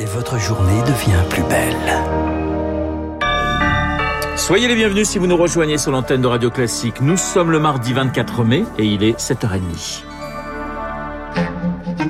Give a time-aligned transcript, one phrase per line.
[0.00, 1.76] et votre journée devient plus belle.
[4.36, 7.02] Soyez les bienvenus si vous nous rejoignez sur l'antenne de Radio Classique.
[7.02, 10.04] Nous sommes le mardi 24 mai et il est 7h30.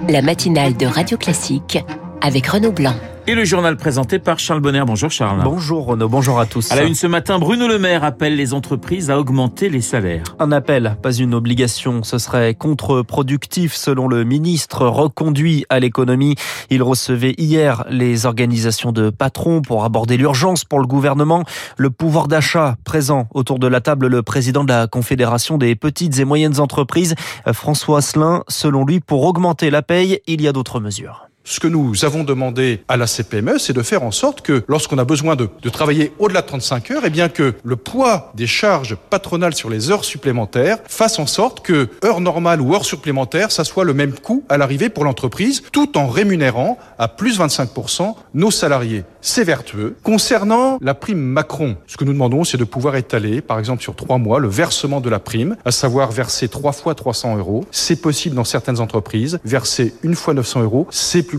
[0.09, 1.79] La matinale de Radio Classique
[2.21, 2.95] avec Renaud Blanc.
[3.27, 4.83] Et le journal présenté par Charles Bonner.
[4.87, 5.43] Bonjour Charles.
[5.45, 6.73] Bonjour Renaud, bonjour à tous.
[6.73, 10.25] À la une ce matin, Bruno Le Maire appelle les entreprises à augmenter les salaires.
[10.39, 12.03] Un appel, pas une obligation.
[12.03, 16.35] Ce serait contre-productif selon le ministre reconduit à l'économie.
[16.71, 21.45] Il recevait hier les organisations de patrons pour aborder l'urgence pour le gouvernement.
[21.77, 26.19] Le pouvoir d'achat présent autour de la table, le président de la Confédération des petites
[26.19, 27.15] et moyennes entreprises,
[27.53, 28.43] François Asselin.
[28.49, 31.30] Selon lui, pour augmenter la paye, il y a d'autres mesures.
[31.43, 34.99] Ce que nous avons demandé à la CPME, c'est de faire en sorte que lorsqu'on
[34.99, 38.95] a besoin de, travailler au-delà de 35 heures, eh bien que le poids des charges
[39.09, 43.65] patronales sur les heures supplémentaires fasse en sorte que heures normales ou heures supplémentaires, ça
[43.65, 48.51] soit le même coût à l'arrivée pour l'entreprise, tout en rémunérant à plus 25% nos
[48.51, 49.05] salariés.
[49.23, 49.97] C'est vertueux.
[50.03, 53.97] Concernant la prime Macron, ce que nous demandons, c'est de pouvoir étaler, par exemple sur
[53.97, 57.65] trois mois, le versement de la prime, à savoir verser trois fois 300 euros.
[57.71, 59.39] C'est possible dans certaines entreprises.
[59.45, 61.30] Verser une fois 900 euros, c'est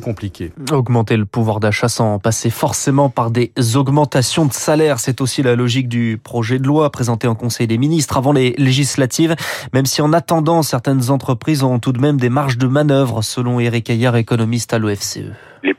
[0.71, 5.55] Augmenter le pouvoir d'achat sans passer forcément par des augmentations de salaire, c'est aussi la
[5.55, 9.35] logique du projet de loi présenté en Conseil des ministres avant les législatives,
[9.73, 13.59] même si en attendant, certaines entreprises ont tout de même des marges de manœuvre, selon
[13.59, 15.19] Eric Ayer, économiste à l'OFCE.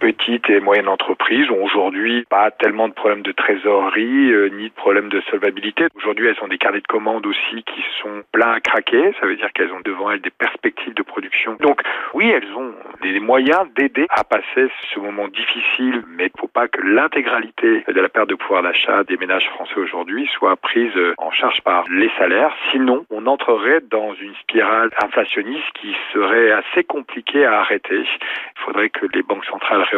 [0.02, 4.74] Petites et moyennes entreprises ont aujourd'hui pas tellement de problèmes de trésorerie euh, ni de
[4.74, 5.86] problèmes de solvabilité.
[5.94, 9.12] Aujourd'hui, elles ont des carnets de commandes aussi qui sont pleins à craquer.
[9.20, 11.56] Ça veut dire qu'elles ont devant elles des perspectives de production.
[11.60, 11.82] Donc
[12.14, 16.48] oui, elles ont des moyens d'aider à passer ce moment difficile, mais il ne faut
[16.48, 20.98] pas que l'intégralité de la perte de pouvoir d'achat des ménages français aujourd'hui soit prise
[21.18, 22.52] en charge par les salaires.
[22.72, 28.00] Sinon, on entrerait dans une spirale inflationniste qui serait assez compliquée à arrêter.
[28.00, 29.91] Il faudrait que les banques centrales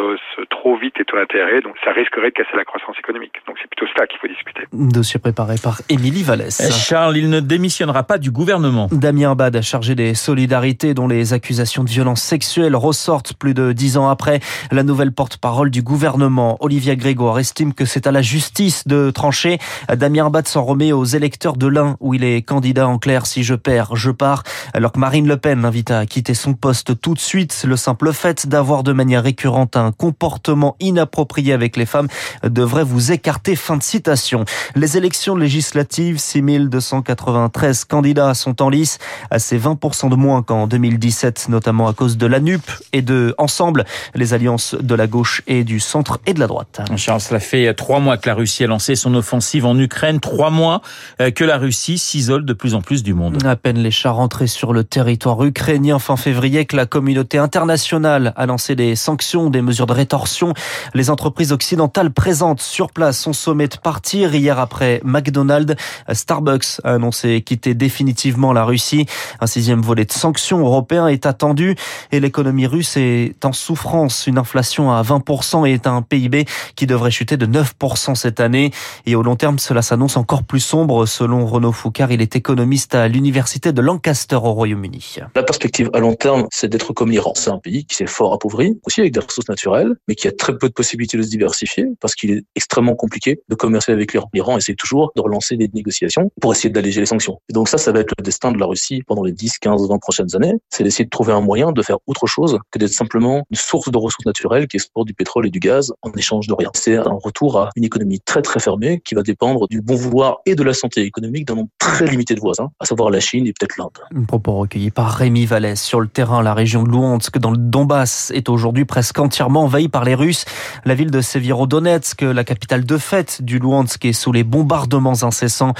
[0.50, 3.34] trop vite les taux d'intérêt, donc ça risquerait de casser la croissance économique.
[3.46, 4.62] Donc c'est plutôt cela qu'il faut discuter.
[4.72, 6.62] Dossier préparé par Émilie Vallès.
[6.70, 8.88] Charles, il ne démissionnera pas du gouvernement.
[8.92, 13.72] Damien Abad a chargé des solidarités dont les accusations de violence sexuelle ressortent plus de
[13.72, 14.40] dix ans après.
[14.70, 19.58] La nouvelle porte-parole du gouvernement, Olivia Grégoire, estime que c'est à la justice de trancher.
[19.94, 23.26] Damien Abad s'en remet aux électeurs de l'Ain où il est candidat en clair.
[23.26, 24.42] Si je perds, je pars.
[24.72, 27.64] Alors que Marine Le Pen l'invite à quitter son poste tout de suite.
[27.66, 32.08] Le simple fait d'avoir de manière récurrente un comportement inapproprié avec les femmes
[32.42, 33.56] devrait vous écarter.
[33.56, 34.44] Fin de citation.
[34.74, 38.98] Les élections législatives, 6293 candidats sont en lice.
[39.38, 42.62] C'est 20% de moins qu'en 2017, notamment à cause de la NUP
[42.92, 43.84] et de Ensemble,
[44.14, 46.80] les alliances de la gauche et du centre et de la droite.
[46.96, 50.50] Charles, cela fait trois mois que la Russie a lancé son offensive en Ukraine, trois
[50.50, 50.80] mois
[51.20, 53.44] euh, que la Russie s'isole de plus en plus du monde.
[53.44, 58.32] À peine les chars rentrés sur le territoire ukrainien fin février que la communauté internationale
[58.36, 60.54] a lancé des sanctions, des mesures de rétorsion.
[60.94, 64.34] Les entreprises occidentales présentes sur place sont sommées de partir.
[64.34, 65.74] Hier après McDonald's,
[66.12, 69.06] Starbucks a annoncé quitter définitivement la Russie.
[69.40, 71.76] Un sixième volet de sanctions européen est attendu
[72.12, 74.26] et l'économie russe est en souffrance.
[74.26, 76.44] Une inflation à 20% et un PIB
[76.76, 78.70] qui devrait chuter de 9% cette année.
[79.06, 82.12] Et au long terme, cela s'annonce encore plus sombre selon Renaud Foucard.
[82.12, 85.16] Il est économiste à l'université de Lancaster au Royaume-Uni.
[85.34, 87.32] La perspective à long terme, c'est d'être comme l'Iran.
[87.34, 90.32] C'est un pays qui s'est fort appauvri, aussi avec des ressources naturelles, mais qui a
[90.32, 94.12] très peu de possibilités de se diversifier parce qu'il est extrêmement compliqué de commercer avec
[94.12, 94.28] l'Iran.
[94.34, 97.38] L'Iran essaie toujours de relancer des négociations pour essayer d'alléger les sanctions.
[97.48, 99.88] Et donc ça, ça va être le destin de la Russie pendant les 10, 15,
[99.88, 100.54] 20 prochaines années.
[100.70, 103.90] C'est d'essayer de trouver un moyen de faire autre chose que d'être simplement une source
[103.90, 106.70] de ressources naturelles qui exporte du pétrole et du gaz en échange de rien.
[106.74, 110.38] C'est un retour à une économie très très fermée qui va dépendre du bon vouloir
[110.46, 113.46] et de la santé économique d'un nombre très limité de voisins, à savoir la Chine
[113.46, 113.98] et peut-être l'Inde.
[114.14, 115.80] Un propos recueilli par Rémi Vallès.
[115.80, 119.88] Sur le terrain, la région de Luhansk, dans le Donbass, est aujourd'hui presque entièrement envahie
[119.88, 120.44] par les Russes.
[120.84, 125.74] La ville de Severodonetsk, la capitale de fête du Luhansk, est sous les bombardements incessants.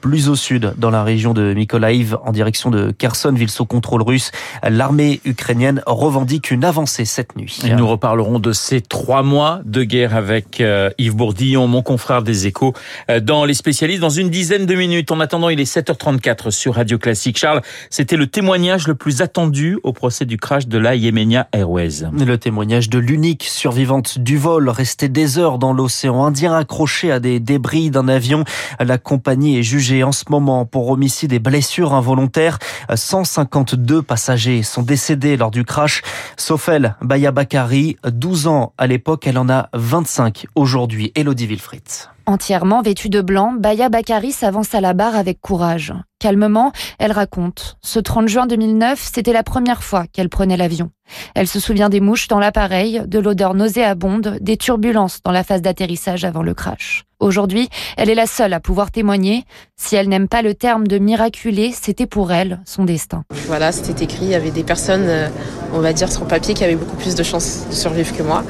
[0.00, 4.02] Plus au sud, dans la région de Mykolaiv, en direction de Kherson, ville sous contrôle
[4.02, 4.32] russe,
[4.68, 7.58] l'armée ukrainienne revendique une avancée cette nuit.
[7.64, 12.22] Et nous reparlerons de ces trois mois de guerre avec euh, Yves Bourdillon, mon confrère
[12.22, 12.74] des échos,
[13.10, 15.10] euh, dans les spécialistes, dans une dizaine de minutes.
[15.10, 17.38] En attendant, il est 7h34 sur Radio Classique.
[17.38, 22.04] Charles, c'était le témoignage le plus attendu au procès du crash de la Yemenia Airways.
[22.12, 27.18] Le témoignage de l'unique survivante du vol, restée des heures dans l'océan Indien, accrochée à
[27.18, 28.44] des débris d'un avion.
[28.78, 32.60] La compagnie est jugée en ce moment pour homicide et blessures involontaires.
[32.94, 36.02] 152 passagers sont décédés lors du crash.
[36.36, 41.10] Sauf elle, Baya Bakari, 12 ans à l'époque, elle en a 25 aujourd'hui.
[41.16, 41.82] Elodie Wilfried.
[42.30, 45.92] Entièrement vêtue de blanc, Baya Bakari s'avance à la barre avec courage.
[46.20, 47.76] Calmement, elle raconte.
[47.82, 50.92] Ce 30 juin 2009, c'était la première fois qu'elle prenait l'avion.
[51.34, 55.60] Elle se souvient des mouches dans l'appareil, de l'odeur nauséabonde, des turbulences dans la phase
[55.60, 57.02] d'atterrissage avant le crash.
[57.18, 59.42] Aujourd'hui, elle est la seule à pouvoir témoigner.
[59.76, 63.24] Si elle n'aime pas le terme de miraculé, c'était pour elle son destin.
[63.48, 65.28] Voilà, c'était écrit, il y avait des personnes, euh,
[65.74, 68.44] on va dire, sur papier qui avaient beaucoup plus de chances de survivre que moi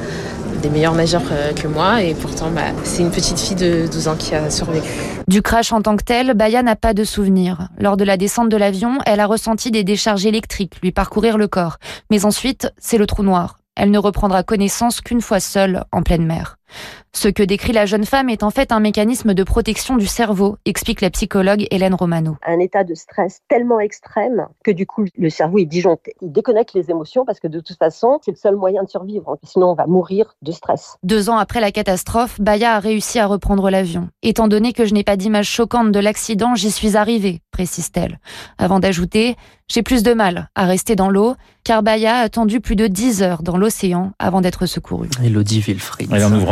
[0.61, 4.07] des meilleurs nageurs euh, que moi et pourtant bah, c'est une petite fille de 12
[4.07, 4.89] ans qui a survécu.
[5.27, 7.69] Du crash en tant que tel, Baya n'a pas de souvenir.
[7.79, 11.47] Lors de la descente de l'avion, elle a ressenti des décharges électriques lui parcourir le
[11.47, 11.77] corps.
[12.09, 13.57] Mais ensuite, c'est le trou noir.
[13.75, 16.57] Elle ne reprendra connaissance qu'une fois seule en pleine mer.
[17.13, 20.57] Ce que décrit la jeune femme est en fait un mécanisme de protection du cerveau,
[20.65, 22.37] explique la psychologue Hélène Romano.
[22.45, 26.13] Un état de stress tellement extrême que du coup le cerveau est disjoncté.
[26.21, 29.37] Il déconnecte les émotions parce que de toute façon c'est le seul moyen de survivre.
[29.43, 30.97] Sinon on va mourir de stress.
[31.03, 34.09] Deux ans après la catastrophe, Baya a réussi à reprendre l'avion.
[34.23, 38.19] Étant donné que je n'ai pas d'image choquante de l'accident, j'y suis arrivée, précise-t-elle.
[38.57, 39.35] Avant d'ajouter,
[39.67, 43.21] j'ai plus de mal à rester dans l'eau car Baya a attendu plus de 10
[43.21, 45.09] heures dans l'océan avant d'être secourue.
[45.23, 46.09] Elodie Wilfried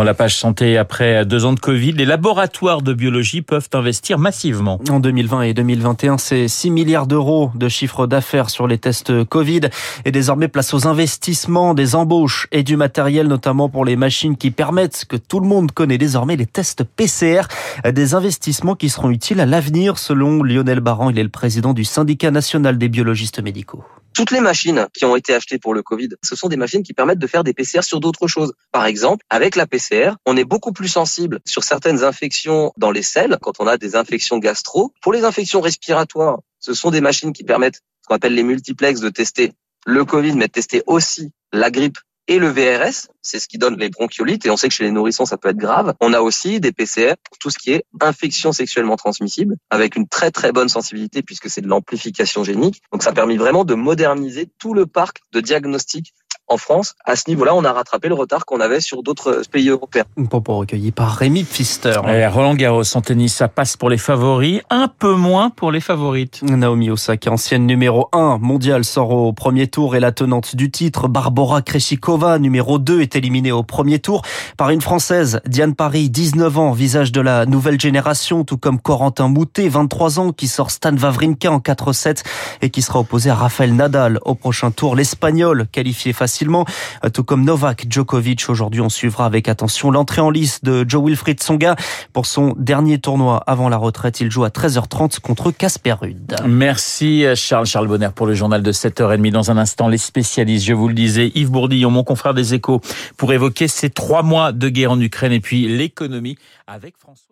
[0.09, 4.81] la page santé après deux ans de Covid, les laboratoires de biologie peuvent investir massivement.
[4.89, 9.69] En 2020 et 2021, c'est 6 milliards d'euros de chiffre d'affaires sur les tests Covid
[10.05, 14.49] et désormais place aux investissements, des embauches et du matériel, notamment pour les machines qui
[14.49, 17.43] permettent que tout le monde connaît désormais les tests PCR,
[17.87, 21.83] des investissements qui seront utiles à l'avenir selon Lionel Baran, il est le président du
[21.83, 23.83] syndicat national des biologistes médicaux.
[24.19, 26.93] Toutes les machines qui ont été achetées pour le Covid, ce sont des machines qui
[26.93, 28.51] permettent de faire des PCR sur d'autres choses.
[28.73, 33.01] Par exemple, avec la PCR, on est beaucoup plus sensible sur certaines infections dans les
[33.01, 34.91] selles, quand on a des infections gastro.
[35.01, 38.99] Pour les infections respiratoires, ce sont des machines qui permettent ce qu'on appelle les multiplex
[38.99, 39.53] de tester
[39.85, 41.97] le Covid, mais de tester aussi la grippe
[42.29, 44.91] et le VRS, c'est ce qui donne les bronchiolites et on sait que chez les
[44.91, 45.95] nourrissons ça peut être grave.
[45.99, 50.07] On a aussi des PCR pour tout ce qui est infection sexuellement transmissible avec une
[50.07, 52.83] très très bonne sensibilité puisque c'est de l'amplification génique.
[52.91, 56.13] Donc ça a permis vraiment de moderniser tout le parc de diagnostic
[56.49, 56.95] en France.
[57.05, 60.03] À ce niveau-là, on a rattrapé le retard qu'on avait sur d'autres pays européens.
[60.29, 62.01] Propos recueilli par Rémi Pfister.
[62.07, 65.79] Et Roland Garros en tennis, ça passe pour les favoris, un peu moins pour les
[65.79, 66.41] favorites.
[66.43, 71.07] Naomi Osaka, ancienne numéro 1 mondiale, sort au premier tour et la tenante du titre,
[71.07, 74.23] Barbara Krejcikova, numéro 2, est éliminée au premier tour
[74.57, 79.27] par une Française, Diane Paris, 19 ans, visage de la nouvelle génération, tout comme Corentin
[79.27, 82.23] Moutet, 23 ans, qui sort Stan Wawrinka en 4-7
[82.61, 84.95] et qui sera opposé à Rafael Nadal au prochain tour.
[84.95, 88.49] L'Espagnol, qualifié facile euh, tout comme Novak Djokovic.
[88.49, 91.75] Aujourd'hui, on suivra avec attention l'entrée en lice de Joe Wilfried Songa
[92.13, 94.19] pour son dernier tournoi avant la retraite.
[94.21, 96.35] Il joue à 13h30 contre Casper Ruud.
[96.45, 99.31] Merci Charles Charles Bonner pour le journal de 7h30.
[99.31, 102.81] Dans un instant, les spécialistes, je vous le disais, Yves Bourdillon, mon confrère des échos,
[103.17, 106.37] pour évoquer ces trois mois de guerre en Ukraine et puis l'économie
[106.67, 107.29] avec François.